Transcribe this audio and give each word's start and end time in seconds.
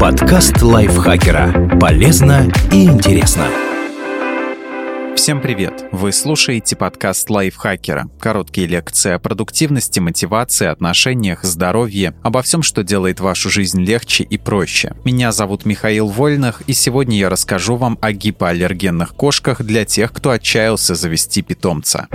Подкаст 0.00 0.62
лайфхакера. 0.62 1.76
Полезно 1.80 2.46
и 2.70 2.84
интересно. 2.84 3.48
Всем 5.16 5.40
привет! 5.40 5.86
Вы 5.90 6.12
слушаете 6.12 6.76
подкаст 6.76 7.28
лайфхакера. 7.28 8.08
Короткие 8.20 8.68
лекции 8.68 9.10
о 9.10 9.18
продуктивности, 9.18 9.98
мотивации, 9.98 10.68
отношениях, 10.68 11.42
здоровье, 11.42 12.14
обо 12.22 12.42
всем, 12.42 12.62
что 12.62 12.84
делает 12.84 13.18
вашу 13.18 13.50
жизнь 13.50 13.82
легче 13.82 14.22
и 14.22 14.38
проще. 14.38 14.94
Меня 15.02 15.32
зовут 15.32 15.64
Михаил 15.64 16.06
Вольных, 16.06 16.62
и 16.68 16.74
сегодня 16.74 17.18
я 17.18 17.28
расскажу 17.28 17.74
вам 17.74 17.98
о 18.00 18.12
гипоаллергенных 18.12 19.14
кошках 19.14 19.62
для 19.62 19.84
тех, 19.84 20.12
кто 20.12 20.30
отчаялся 20.30 20.94
завести 20.94 21.42
питомца. 21.42 22.06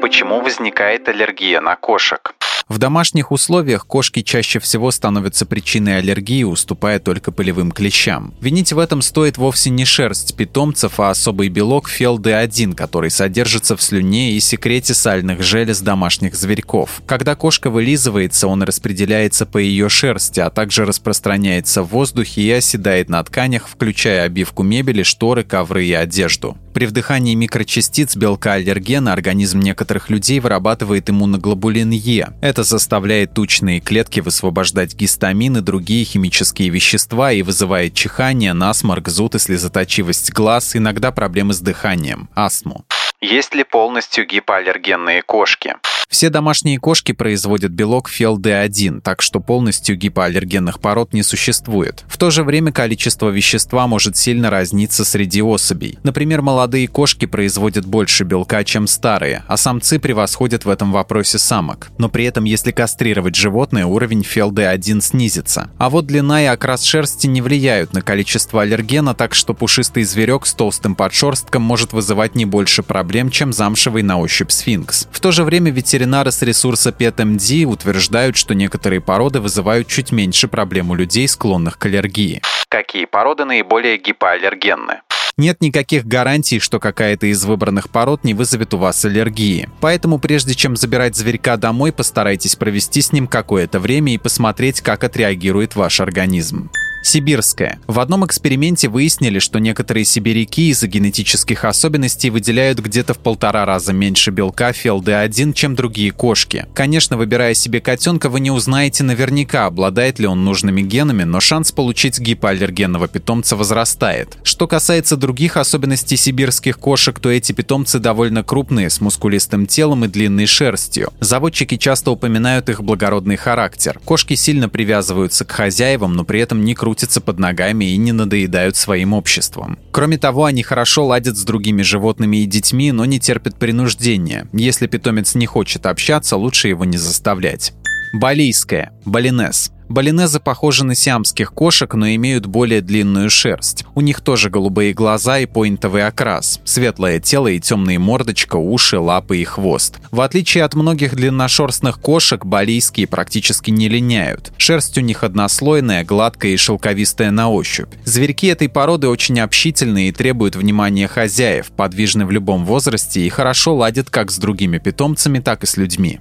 Почему 0.00 0.40
возникает 0.40 1.06
аллергия 1.06 1.60
на 1.60 1.76
кошек? 1.76 2.34
В 2.70 2.78
домашних 2.78 3.32
условиях 3.32 3.84
кошки 3.84 4.22
чаще 4.22 4.60
всего 4.60 4.92
становятся 4.92 5.44
причиной 5.44 5.98
аллергии, 5.98 6.44
уступая 6.44 7.00
только 7.00 7.32
полевым 7.32 7.72
клещам. 7.72 8.32
Винить 8.40 8.72
в 8.72 8.78
этом 8.78 9.02
стоит 9.02 9.38
вовсе 9.38 9.70
не 9.70 9.84
шерсть 9.84 10.36
питомцев, 10.36 11.00
а 11.00 11.10
особый 11.10 11.48
белок 11.48 11.90
ФелД1, 11.90 12.76
который 12.76 13.10
содержится 13.10 13.76
в 13.76 13.82
слюне 13.82 14.34
и 14.34 14.40
секрете 14.40 14.94
сальных 14.94 15.42
желез 15.42 15.80
домашних 15.80 16.36
зверьков. 16.36 17.02
Когда 17.06 17.34
кошка 17.34 17.70
вылизывается, 17.70 18.46
он 18.46 18.62
распределяется 18.62 19.46
по 19.46 19.58
ее 19.58 19.88
шерсти, 19.88 20.38
а 20.38 20.48
также 20.48 20.86
распространяется 20.86 21.82
в 21.82 21.88
воздухе 21.88 22.42
и 22.42 22.52
оседает 22.52 23.08
на 23.08 23.20
тканях, 23.24 23.66
включая 23.68 24.22
обивку 24.22 24.62
мебели, 24.62 25.02
шторы, 25.02 25.42
ковры 25.42 25.86
и 25.86 25.92
одежду. 25.92 26.56
При 26.72 26.86
вдыхании 26.86 27.34
микрочастиц 27.34 28.14
белка 28.16 28.52
аллергена 28.52 29.12
организм 29.12 29.58
некоторых 29.58 30.08
людей 30.08 30.38
вырабатывает 30.38 31.10
иммуноглобулин 31.10 31.90
Е. 31.90 32.28
Это 32.40 32.62
заставляет 32.62 33.34
тучные 33.34 33.80
клетки 33.80 34.20
высвобождать 34.20 34.94
гистамин 34.94 35.56
и 35.56 35.60
другие 35.60 36.04
химические 36.04 36.68
вещества 36.68 37.32
и 37.32 37.42
вызывает 37.42 37.94
чихание, 37.94 38.52
насморк, 38.52 39.08
зуд 39.08 39.34
и 39.34 39.38
слезоточивость 39.38 40.32
глаз, 40.32 40.76
иногда 40.76 41.10
проблемы 41.10 41.54
с 41.54 41.60
дыханием, 41.60 42.28
астму. 42.34 42.84
Есть 43.20 43.54
ли 43.54 43.64
полностью 43.64 44.26
гипоаллергенные 44.26 45.22
кошки? 45.22 45.74
Все 46.10 46.28
домашние 46.28 46.80
кошки 46.80 47.12
производят 47.12 47.70
белок 47.70 48.10
ФелД1, 48.10 49.00
так 49.00 49.22
что 49.22 49.38
полностью 49.38 49.96
гипоаллергенных 49.96 50.80
пород 50.80 51.12
не 51.12 51.22
существует. 51.22 52.04
В 52.08 52.18
то 52.18 52.30
же 52.30 52.42
время 52.42 52.72
количество 52.72 53.28
вещества 53.28 53.86
может 53.86 54.16
сильно 54.16 54.50
разниться 54.50 55.04
среди 55.04 55.40
особей. 55.40 56.00
Например, 56.02 56.42
молодые 56.42 56.88
кошки 56.88 57.26
производят 57.26 57.86
больше 57.86 58.24
белка, 58.24 58.64
чем 58.64 58.88
старые, 58.88 59.44
а 59.46 59.56
самцы 59.56 60.00
превосходят 60.00 60.64
в 60.64 60.68
этом 60.68 60.90
вопросе 60.90 61.38
самок. 61.38 61.92
Но 61.96 62.08
при 62.08 62.24
этом, 62.24 62.42
если 62.42 62.72
кастрировать 62.72 63.36
животное, 63.36 63.86
уровень 63.86 64.22
ФелД1 64.22 65.00
снизится. 65.02 65.70
А 65.78 65.90
вот 65.90 66.06
длина 66.06 66.42
и 66.42 66.46
окрас 66.46 66.82
шерсти 66.82 67.28
не 67.28 67.40
влияют 67.40 67.92
на 67.92 68.02
количество 68.02 68.62
аллергена, 68.62 69.14
так 69.14 69.32
что 69.32 69.54
пушистый 69.54 70.02
зверек 70.02 70.46
с 70.46 70.54
толстым 70.54 70.96
подшерстком 70.96 71.62
может 71.62 71.92
вызывать 71.92 72.34
не 72.34 72.46
больше 72.46 72.82
проблем, 72.82 73.30
чем 73.30 73.52
замшевый 73.52 74.02
на 74.02 74.18
ощупь 74.18 74.50
сфинкс. 74.50 75.06
В 75.12 75.20
то 75.20 75.30
же 75.30 75.44
время 75.44 75.70
ветеринары 75.70 75.99
ветеринары 76.00 76.30
с 76.30 76.40
ресурса 76.40 76.90
PetMD 76.90 77.64
утверждают, 77.64 78.36
что 78.36 78.54
некоторые 78.54 79.02
породы 79.02 79.40
вызывают 79.40 79.86
чуть 79.86 80.12
меньше 80.12 80.48
проблем 80.48 80.90
у 80.90 80.94
людей, 80.94 81.28
склонных 81.28 81.76
к 81.76 81.84
аллергии. 81.84 82.40
Какие 82.68 83.04
породы 83.04 83.44
наиболее 83.44 83.98
гипоаллергенны? 83.98 85.02
Нет 85.36 85.60
никаких 85.60 86.06
гарантий, 86.06 86.58
что 86.58 86.80
какая-то 86.80 87.26
из 87.26 87.44
выбранных 87.44 87.90
пород 87.90 88.24
не 88.24 88.32
вызовет 88.32 88.72
у 88.72 88.78
вас 88.78 89.04
аллергии. 89.04 89.68
Поэтому 89.80 90.18
прежде 90.18 90.54
чем 90.54 90.74
забирать 90.74 91.16
зверька 91.16 91.58
домой, 91.58 91.92
постарайтесь 91.92 92.56
провести 92.56 93.02
с 93.02 93.12
ним 93.12 93.26
какое-то 93.26 93.78
время 93.78 94.14
и 94.14 94.18
посмотреть, 94.18 94.80
как 94.80 95.04
отреагирует 95.04 95.76
ваш 95.76 96.00
организм. 96.00 96.70
Сибирская. 97.02 97.78
В 97.86 97.98
одном 97.98 98.26
эксперименте 98.26 98.88
выяснили, 98.88 99.38
что 99.38 99.58
некоторые 99.58 100.04
сибиряки 100.04 100.68
из-за 100.68 100.86
генетических 100.86 101.64
особенностей 101.64 102.30
выделяют 102.30 102.80
где-то 102.80 103.14
в 103.14 103.18
полтора 103.18 103.64
раза 103.64 103.92
меньше 103.92 104.30
белка 104.30 104.70
ФЛД1, 104.70 105.54
чем 105.54 105.74
другие 105.74 106.12
кошки. 106.12 106.66
Конечно, 106.74 107.16
выбирая 107.16 107.54
себе 107.54 107.80
котенка, 107.80 108.28
вы 108.28 108.40
не 108.40 108.50
узнаете 108.50 109.02
наверняка, 109.02 109.66
обладает 109.66 110.18
ли 110.18 110.26
он 110.26 110.44
нужными 110.44 110.82
генами, 110.82 111.24
но 111.24 111.40
шанс 111.40 111.72
получить 111.72 112.20
гипоаллергенного 112.20 113.08
питомца 113.08 113.56
возрастает. 113.56 114.36
Что 114.42 114.66
касается 114.66 115.16
других 115.16 115.56
особенностей 115.56 116.16
сибирских 116.16 116.78
кошек, 116.78 117.18
то 117.18 117.30
эти 117.30 117.52
питомцы 117.52 117.98
довольно 117.98 118.44
крупные, 118.44 118.90
с 118.90 119.00
мускулистым 119.00 119.66
телом 119.66 120.04
и 120.04 120.08
длинной 120.08 120.46
шерстью. 120.46 121.12
Заводчики 121.20 121.76
часто 121.76 122.10
упоминают 122.10 122.68
их 122.68 122.82
благородный 122.82 123.36
характер. 123.36 123.98
Кошки 124.04 124.34
сильно 124.34 124.68
привязываются 124.68 125.44
к 125.44 125.52
хозяевам, 125.52 126.12
но 126.12 126.24
при 126.24 126.40
этом 126.40 126.62
не 126.64 126.74
крутятся 126.74 126.89
крутятся 126.90 127.20
под 127.20 127.38
ногами 127.38 127.84
и 127.84 127.96
не 127.96 128.10
надоедают 128.10 128.74
своим 128.74 129.12
обществом. 129.12 129.78
Кроме 129.92 130.18
того, 130.18 130.46
они 130.46 130.64
хорошо 130.64 131.06
ладят 131.06 131.36
с 131.36 131.44
другими 131.44 131.82
животными 131.82 132.38
и 132.38 132.46
детьми, 132.46 132.90
но 132.90 133.04
не 133.04 133.20
терпят 133.20 133.56
принуждения. 133.60 134.48
Если 134.52 134.88
питомец 134.88 135.36
не 135.36 135.46
хочет 135.46 135.86
общаться, 135.86 136.36
лучше 136.36 136.66
его 136.66 136.84
не 136.84 136.98
заставлять. 136.98 137.74
Балийская, 138.12 138.90
балинес– 139.04 139.70
Балинезы 139.90 140.38
похожи 140.38 140.84
на 140.84 140.94
сиамских 140.94 141.52
кошек, 141.52 141.92
но 141.94 142.08
имеют 142.10 142.46
более 142.46 142.80
длинную 142.80 143.28
шерсть. 143.28 143.84
У 143.96 144.00
них 144.00 144.20
тоже 144.20 144.48
голубые 144.48 144.92
глаза 144.92 145.40
и 145.40 145.46
поинтовый 145.46 146.06
окрас, 146.06 146.60
светлое 146.64 147.18
тело 147.18 147.48
и 147.48 147.58
темные 147.58 147.98
мордочка, 147.98 148.54
уши, 148.54 149.00
лапы 149.00 149.38
и 149.38 149.44
хвост. 149.44 149.98
В 150.12 150.20
отличие 150.20 150.62
от 150.62 150.76
многих 150.76 151.16
длинношерстных 151.16 151.98
кошек, 152.00 152.44
балийские 152.44 153.08
практически 153.08 153.72
не 153.72 153.88
линяют. 153.88 154.52
Шерсть 154.58 154.96
у 154.96 155.00
них 155.00 155.24
однослойная, 155.24 156.04
гладкая 156.04 156.52
и 156.52 156.56
шелковистая 156.56 157.32
на 157.32 157.50
ощупь. 157.50 157.92
Зверьки 158.04 158.46
этой 158.46 158.68
породы 158.68 159.08
очень 159.08 159.40
общительные 159.40 160.10
и 160.10 160.12
требуют 160.12 160.54
внимания 160.54 161.08
хозяев, 161.08 161.72
подвижны 161.72 162.24
в 162.26 162.30
любом 162.30 162.64
возрасте 162.64 163.22
и 163.22 163.28
хорошо 163.28 163.74
ладят 163.74 164.08
как 164.08 164.30
с 164.30 164.38
другими 164.38 164.78
питомцами, 164.78 165.40
так 165.40 165.64
и 165.64 165.66
с 165.66 165.76
людьми 165.76 166.20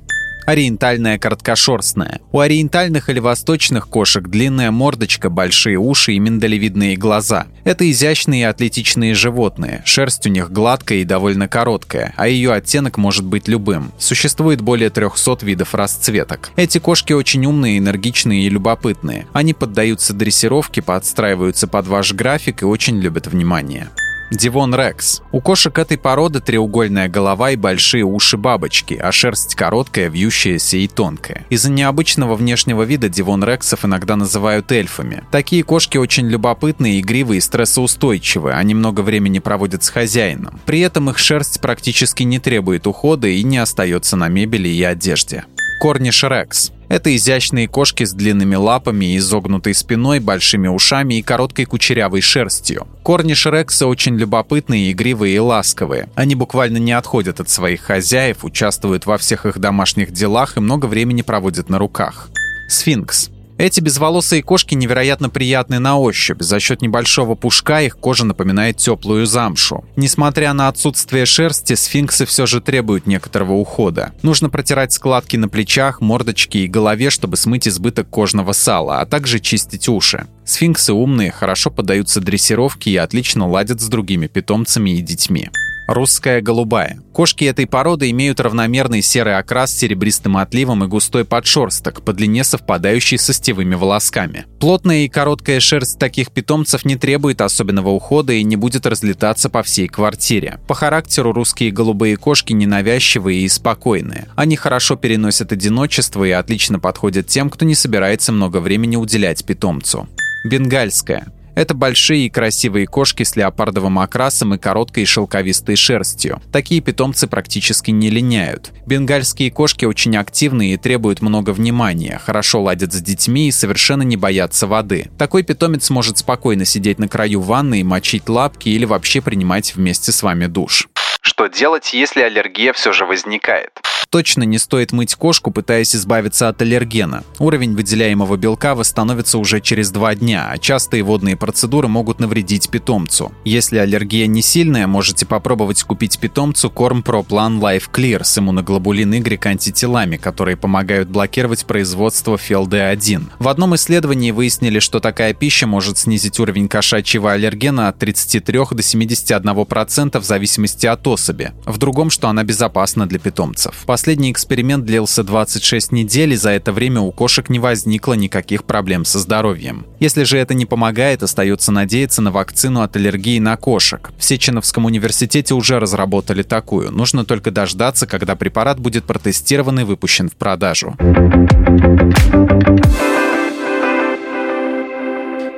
ориентальная 0.50 1.20
короткошерстная. 1.20 2.22
У 2.32 2.40
ориентальных 2.40 3.10
или 3.10 3.20
восточных 3.20 3.88
кошек 3.88 4.28
длинная 4.28 4.72
мордочка, 4.72 5.30
большие 5.30 5.78
уши 5.78 6.14
и 6.14 6.20
миндалевидные 6.20 6.96
глаза. 6.96 7.46
Это 7.64 7.90
изящные 7.90 8.42
и 8.42 8.46
атлетичные 8.46 9.14
животные. 9.14 9.84
Шерсть 9.86 10.26
у 10.26 10.30
них 10.30 10.52
гладкая 10.52 11.00
и 11.00 11.04
довольно 11.04 11.48
короткая, 11.48 12.14
а 12.18 12.28
ее 12.28 12.52
оттенок 12.52 12.98
может 12.98 13.26
быть 13.26 13.48
любым. 13.48 13.92
Существует 14.00 14.62
более 14.62 14.90
300 14.90 15.38
видов 15.46 15.76
расцветок. 15.76 16.50
Эти 16.56 16.80
кошки 16.80 17.14
очень 17.14 17.46
умные, 17.46 17.78
энергичные 17.78 18.44
и 18.44 18.50
любопытные. 18.50 19.28
Они 19.34 19.54
поддаются 19.54 20.14
дрессировке, 20.14 20.82
подстраиваются 20.82 21.68
под 21.68 21.86
ваш 21.88 22.14
график 22.14 22.64
и 22.64 22.66
очень 22.66 23.00
любят 23.00 23.28
внимание. 23.28 23.90
Дивон 24.32 24.76
Рекс. 24.76 25.22
У 25.32 25.42
кошек 25.42 25.78
этой 25.78 25.98
породы 25.98 26.40
треугольная 26.40 27.08
голова 27.08 27.52
и 27.52 27.56
большие 27.56 28.04
уши 28.04 28.38
бабочки, 28.38 28.94
а 28.94 29.12
шерсть 29.12 29.56
короткая, 29.56 30.10
вьющаяся 30.10 30.78
и 30.78 30.88
тонкая. 30.88 31.46
Из-за 31.50 31.72
необычного 31.72 32.36
внешнего 32.36 32.84
вида 32.84 33.10
Дивон 33.10 33.44
Рексов 33.44 33.86
иногда 33.86 34.16
называют 34.16 34.72
эльфами. 34.72 35.24
Такие 35.32 35.64
кошки 35.64 35.98
очень 35.98 36.28
любопытные, 36.28 37.00
игривые 37.00 37.40
и 37.40 37.42
стрессоустойчивые, 37.42 38.56
они 38.56 38.76
много 38.76 39.02
времени 39.02 39.40
проводят 39.40 39.84
с 39.84 39.90
хозяином. 39.90 40.60
При 40.66 40.82
этом 40.82 41.10
их 41.10 41.18
шерсть 41.18 41.60
практически 41.60 42.24
не 42.24 42.40
требует 42.40 42.86
ухода 42.86 43.28
и 43.28 43.44
не 43.44 43.58
остается 43.58 44.16
на 44.16 44.28
мебели 44.28 44.70
и 44.70 44.84
одежде. 44.84 45.46
Корниш 45.82 46.24
Рекс. 46.24 46.72
Это 46.90 47.16
изящные 47.16 47.68
кошки 47.68 48.04
с 48.04 48.14
длинными 48.14 48.56
лапами, 48.56 49.16
изогнутой 49.18 49.76
спиной, 49.76 50.20
большими 50.20 50.68
ушами 50.68 51.20
и 51.20 51.22
короткой 51.22 51.66
кучерявой 51.66 52.22
шерстью. 52.22 52.88
Корниш 53.04 53.46
Рекса 53.46 53.86
очень 53.86 54.18
любопытные, 54.18 54.92
игривые 54.92 55.36
и 55.36 55.40
ласковые. 55.40 56.10
Они 56.16 56.34
буквально 56.34 56.78
не 56.78 56.92
отходят 56.92 57.40
от 57.40 57.50
своих 57.50 57.82
хозяев, 57.82 58.44
участвуют 58.44 59.06
во 59.06 59.20
всех 59.20 59.46
их 59.46 59.60
домашних 59.60 60.12
делах 60.12 60.58
и 60.58 60.60
много 60.60 60.88
времени 60.88 61.22
проводят 61.22 61.70
на 61.70 61.78
руках. 61.78 62.30
Сфинкс. 62.68 63.30
Эти 63.60 63.82
безволосые 63.82 64.42
кошки 64.42 64.74
невероятно 64.74 65.30
приятны 65.30 65.80
на 65.80 66.00
ощупь. 66.00 66.42
За 66.42 66.62
счет 66.62 66.82
небольшого 66.82 67.36
пушка 67.36 67.82
их 67.82 67.98
кожа 67.98 68.24
напоминает 68.24 68.78
теплую 68.78 69.26
замшу. 69.26 69.84
Несмотря 69.98 70.54
на 70.54 70.70
отсутствие 70.70 71.26
шерсти, 71.26 71.76
сфинксы 71.76 72.26
все 72.26 72.46
же 72.46 72.62
требуют 72.62 73.06
некоторого 73.06 73.52
ухода. 73.52 74.14
Нужно 74.22 74.50
протирать 74.50 74.94
складки 74.94 75.36
на 75.36 75.50
плечах, 75.50 76.00
мордочке 76.00 76.60
и 76.60 76.68
голове, 76.68 77.10
чтобы 77.10 77.36
смыть 77.36 77.68
избыток 77.68 78.10
кожного 78.10 78.54
сала, 78.54 79.02
а 79.02 79.06
также 79.06 79.42
чистить 79.42 79.90
уши. 79.90 80.26
Сфинксы 80.46 80.94
умные, 80.94 81.30
хорошо 81.30 81.70
поддаются 81.70 82.22
дрессировке 82.22 82.92
и 82.92 82.96
отлично 82.96 83.46
ладят 83.46 83.82
с 83.82 83.90
другими 83.90 84.28
питомцами 84.28 84.92
и 84.92 85.02
детьми. 85.02 85.50
Русская 85.90 86.40
голубая. 86.40 87.02
Кошки 87.14 87.46
этой 87.46 87.66
породы 87.66 88.12
имеют 88.12 88.40
равномерный 88.40 89.02
серый 89.02 89.40
окрас 89.40 89.72
с 89.72 89.78
серебристым 89.80 90.38
отливом 90.38 90.84
и 90.84 90.88
густой 90.88 91.26
подшерсток, 91.26 92.04
по 92.04 92.14
длине 92.14 92.44
совпадающий 92.44 93.18
со 93.18 93.34
стевыми 93.34 93.74
волосками. 93.74 94.46
Плотная 94.60 95.06
и 95.06 95.10
короткая 95.10 95.60
шерсть 95.60 95.98
таких 95.98 96.30
питомцев 96.30 96.86
не 96.86 96.96
требует 96.96 97.42
особенного 97.42 97.90
ухода 97.90 98.34
и 98.34 98.44
не 98.44 98.56
будет 98.56 98.86
разлетаться 98.86 99.50
по 99.50 99.64
всей 99.64 99.88
квартире. 99.88 100.60
По 100.68 100.76
характеру 100.76 101.34
русские 101.34 101.72
голубые 101.72 102.18
кошки 102.18 102.54
ненавязчивые 102.54 103.42
и 103.42 103.50
спокойные. 103.50 104.28
Они 104.36 104.58
хорошо 104.58 104.96
переносят 104.96 105.52
одиночество 105.52 106.24
и 106.24 106.30
отлично 106.30 106.80
подходят 106.80 107.26
тем, 107.26 107.50
кто 107.50 107.66
не 107.66 107.74
собирается 107.74 108.32
много 108.32 108.58
времени 108.58 108.96
уделять 108.96 109.44
питомцу. 109.44 110.08
Бенгальская. 110.46 111.34
Это 111.60 111.74
большие 111.74 112.28
и 112.28 112.30
красивые 112.30 112.88
кошки 112.88 113.24
с 113.24 113.36
леопардовым 113.36 114.00
окрасом 114.00 114.54
и 114.54 114.58
короткой 114.58 115.04
шелковистой 115.04 115.76
шерстью. 115.76 116.42
Такие 116.54 116.80
питомцы 116.80 117.28
практически 117.28 117.92
не 117.92 118.10
линяют. 118.10 118.72
Бенгальские 118.86 119.52
кошки 119.52 119.84
очень 119.84 120.16
активные 120.16 120.76
и 120.76 120.78
требуют 120.78 121.22
много 121.22 121.50
внимания, 121.50 122.22
хорошо 122.24 122.62
ладят 122.62 122.94
с 122.94 123.02
детьми 123.02 123.50
и 123.50 123.52
совершенно 123.52 124.04
не 124.04 124.16
боятся 124.16 124.68
воды. 124.68 125.12
Такой 125.18 125.44
питомец 125.44 125.90
может 125.90 126.18
спокойно 126.20 126.64
сидеть 126.64 126.98
на 126.98 127.10
краю 127.10 127.42
ванны 127.42 127.82
и 127.82 127.84
мочить 127.84 128.30
лапки 128.30 128.70
или 128.70 128.86
вообще 128.86 129.20
принимать 129.20 129.76
вместе 129.76 130.14
с 130.14 130.24
вами 130.24 130.46
душ. 130.46 130.88
Что 131.20 131.48
делать, 131.48 131.94
если 131.94 132.22
аллергия 132.22 132.72
все 132.72 132.94
же 132.94 133.06
возникает? 133.06 133.82
Точно 134.12 134.42
не 134.42 134.58
стоит 134.58 134.92
мыть 134.92 135.14
кошку, 135.14 135.52
пытаясь 135.52 135.96
избавиться 135.96 136.50
от 136.50 136.64
аллергена. 136.64 137.24
Уровень 137.38 137.76
выделяемого 137.76 138.38
белка 138.38 138.74
восстановится 138.74 139.38
уже 139.38 139.62
через 139.62 139.92
два 139.92 140.16
дня, 140.16 140.50
а 140.50 140.58
частые 140.58 141.04
водные 141.04 141.38
процедуры 141.38 141.88
могут 141.88 142.20
навредить 142.20 142.72
питомцу. 142.72 143.32
Если 143.46 143.78
аллергия 143.78 144.26
не 144.26 144.42
сильная, 144.42 144.88
можете 144.88 145.28
попробовать 145.28 145.84
купить 145.84 146.18
питомцу 146.18 146.72
корм 146.72 147.02
ProPlan 147.06 147.60
Life 147.60 147.92
Clear 147.94 148.24
с 148.24 148.36
иммуноглобулин 148.40 149.14
Y 149.14 149.46
антителами, 149.46 150.18
которые 150.18 150.58
помогают 150.58 151.08
блокировать 151.10 151.66
производство 151.66 152.36
FeLD1. 152.36 153.26
В 153.38 153.48
одном 153.48 153.76
исследовании 153.76 154.32
выяснили, 154.32 154.80
что 154.80 155.00
такая 155.00 155.36
пища 155.36 155.68
может 155.68 156.00
снизить 156.00 156.40
уровень 156.40 156.68
кошачьего 156.68 157.34
аллергена 157.34 157.90
от 157.90 158.00
33 158.00 158.58
до 158.58 158.82
71% 158.82 160.20
в 160.20 160.24
зависимости 160.24 160.88
от 160.88 161.06
особи. 161.06 161.52
В 161.66 161.78
другом, 161.78 162.10
что 162.10 162.28
она 162.28 162.44
безопасна 162.44 163.06
для 163.06 163.20
питомцев. 163.20 163.76
Последний 164.00 164.32
эксперимент 164.32 164.86
длился 164.86 165.26
26 165.26 165.92
недель, 165.92 166.32
и 166.32 166.38
за 166.38 166.52
это 166.52 166.72
время 166.72 167.02
у 167.02 167.12
кошек 167.12 167.50
не 167.50 167.60
возникло 167.60 168.14
никаких 168.14 168.64
проблем 168.64 169.04
со 169.04 169.20
здоровьем. 169.20 169.86
Если 170.00 170.24
же 170.24 170.38
это 170.38 170.54
не 170.54 170.66
помогает, 170.66 171.22
остается 171.22 171.74
надеяться 171.74 172.22
на 172.22 172.32
вакцину 172.32 172.80
от 172.80 172.96
аллергии 172.96 173.40
на 173.40 173.58
кошек. 173.58 174.12
В 174.18 174.24
Сеченовском 174.24 174.86
университете 174.86 175.54
уже 175.54 175.82
разработали 175.82 176.44
такую. 176.44 176.94
Нужно 176.94 177.26
только 177.26 177.52
дождаться, 177.52 178.08
когда 178.08 178.38
препарат 178.38 178.80
будет 178.80 179.04
протестирован 179.04 179.82
и 179.82 179.84
выпущен 179.84 180.30
в 180.30 180.36
продажу. 180.38 180.96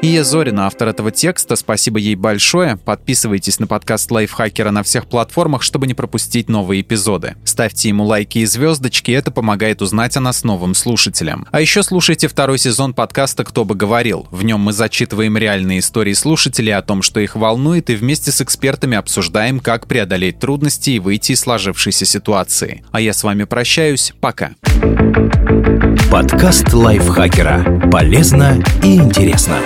Ия 0.03 0.23
Зорина, 0.23 0.65
автор 0.65 0.87
этого 0.87 1.11
текста, 1.11 1.55
спасибо 1.55 1.99
ей 1.99 2.15
большое. 2.15 2.75
Подписывайтесь 2.77 3.59
на 3.59 3.67
подкаст 3.67 4.09
Лайфхакера 4.09 4.71
на 4.71 4.81
всех 4.81 5.05
платформах, 5.05 5.61
чтобы 5.61 5.85
не 5.85 5.93
пропустить 5.93 6.49
новые 6.49 6.81
эпизоды. 6.81 7.35
Ставьте 7.45 7.89
ему 7.89 8.05
лайки 8.05 8.39
и 8.39 8.45
звездочки, 8.45 9.11
это 9.11 9.29
помогает 9.29 9.83
узнать 9.83 10.17
о 10.17 10.19
нас 10.19 10.43
новым 10.43 10.73
слушателям. 10.73 11.45
А 11.51 11.61
еще 11.61 11.83
слушайте 11.83 12.27
второй 12.27 12.57
сезон 12.57 12.95
подкаста 12.95 13.43
«Кто 13.43 13.63
бы 13.63 13.75
говорил». 13.75 14.27
В 14.31 14.43
нем 14.43 14.61
мы 14.61 14.73
зачитываем 14.73 15.37
реальные 15.37 15.79
истории 15.79 16.13
слушателей 16.13 16.73
о 16.73 16.81
том, 16.81 17.03
что 17.03 17.19
их 17.19 17.35
волнует, 17.35 17.91
и 17.91 17.95
вместе 17.95 18.31
с 18.31 18.41
экспертами 18.41 18.97
обсуждаем, 18.97 19.59
как 19.59 19.85
преодолеть 19.85 20.39
трудности 20.39 20.89
и 20.89 20.99
выйти 20.99 21.33
из 21.33 21.41
сложившейся 21.41 22.05
ситуации. 22.05 22.83
А 22.91 22.99
я 23.01 23.13
с 23.13 23.23
вами 23.23 23.43
прощаюсь. 23.43 24.13
Пока. 24.19 24.51
Подкаст 26.09 26.73
Лайфхакера. 26.73 27.87
Полезно 27.91 28.63
и 28.83 28.95
интересно. 28.95 29.59